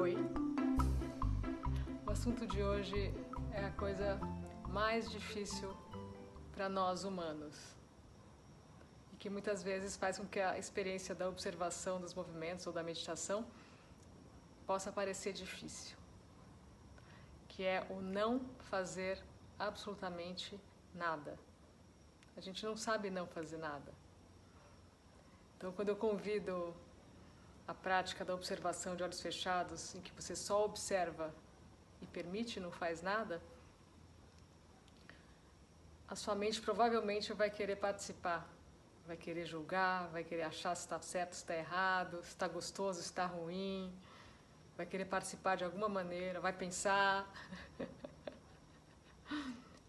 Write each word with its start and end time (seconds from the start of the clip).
Oi. 0.00 0.16
O 2.06 2.10
assunto 2.10 2.46
de 2.46 2.62
hoje 2.62 3.12
é 3.52 3.64
a 3.64 3.70
coisa 3.72 4.18
mais 4.68 5.10
difícil 5.10 5.72
para 6.52 6.68
nós 6.68 7.04
humanos 7.04 7.56
e 9.12 9.16
que 9.16 9.28
muitas 9.28 9.62
vezes 9.62 9.96
faz 9.96 10.18
com 10.18 10.26
que 10.26 10.40
a 10.40 10.58
experiência 10.58 11.14
da 11.14 11.28
observação 11.28 12.00
dos 12.00 12.14
movimentos 12.14 12.66
ou 12.66 12.72
da 12.72 12.82
meditação 12.82 13.46
possa 14.66 14.90
parecer 14.90 15.32
difícil, 15.32 15.96
que 17.48 17.64
é 17.64 17.86
o 17.90 18.00
não 18.00 18.40
fazer 18.70 19.22
absolutamente 19.58 20.58
nada. 20.94 21.38
Gente 22.44 22.62
não 22.66 22.76
sabe 22.76 23.08
não 23.08 23.26
fazer 23.26 23.56
nada. 23.56 23.90
Então, 25.56 25.72
quando 25.72 25.88
eu 25.88 25.96
convido 25.96 26.76
a 27.66 27.72
prática 27.72 28.22
da 28.22 28.34
observação 28.34 28.94
de 28.94 29.02
olhos 29.02 29.18
fechados, 29.18 29.94
em 29.94 30.00
que 30.02 30.12
você 30.12 30.36
só 30.36 30.62
observa 30.62 31.34
e 32.02 32.06
permite, 32.06 32.60
não 32.60 32.70
faz 32.70 33.00
nada, 33.00 33.40
a 36.06 36.14
sua 36.14 36.34
mente 36.34 36.60
provavelmente 36.60 37.32
vai 37.32 37.48
querer 37.48 37.76
participar, 37.76 38.46
vai 39.06 39.16
querer 39.16 39.46
julgar, 39.46 40.08
vai 40.08 40.22
querer 40.22 40.42
achar 40.42 40.74
se 40.74 40.82
está 40.82 41.00
certo, 41.00 41.32
se 41.32 41.38
está 41.38 41.56
errado, 41.56 42.22
se 42.22 42.28
está 42.28 42.46
gostoso, 42.46 43.00
se 43.00 43.06
está 43.06 43.24
ruim, 43.24 43.90
vai 44.76 44.84
querer 44.84 45.06
participar 45.06 45.56
de 45.56 45.64
alguma 45.64 45.88
maneira, 45.88 46.40
vai 46.40 46.52
pensar. 46.52 47.26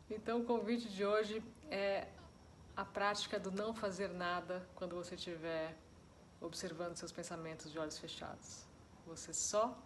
então, 0.10 0.40
o 0.40 0.46
convite 0.46 0.88
de 0.88 1.06
hoje 1.06 1.44
é 1.70 2.08
a 2.76 2.84
prática 2.84 3.40
do 3.40 3.52
não 3.52 3.74
fazer 3.74 4.10
nada 4.10 4.68
quando 4.76 4.96
você 4.96 5.16
estiver 5.16 5.76
observando 6.42 6.96
seus 6.96 7.12
pensamentos 7.12 7.72
de 7.72 7.80
olhos 7.80 7.98
fechados. 7.98 8.66
Você 9.06 9.34
só 9.34 9.78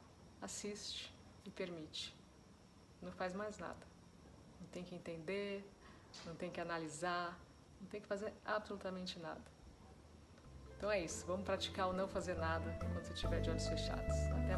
assiste 0.41 1.13
e 1.45 1.50
permite. 1.50 2.16
Não 3.02 3.11
faz 3.11 3.33
mais 3.33 3.58
nada. 3.59 3.88
Não 4.59 4.67
tem 4.67 4.83
que 4.83 4.95
entender, 4.95 5.69
não 6.25 6.36
tem 6.36 6.50
que 6.50 6.59
analisar, 6.59 7.38
não 7.80 7.88
tem 7.88 8.02
que 8.02 8.08
fazer 8.08 8.33
absolutamente 8.44 9.19
nada. 9.19 9.59
Então 10.78 10.89
é 10.89 11.02
isso, 11.02 11.25
vamos 11.25 11.45
praticar 11.45 11.89
o 11.89 11.94
não 11.94 12.08
fazer 12.08 12.35
nada 12.35 12.78
quando 12.80 12.94
você 12.94 13.13
estiver 13.13 13.41
de 13.41 13.50
olhos 13.50 13.67
fechados. 13.67 14.16
Até. 14.31 14.48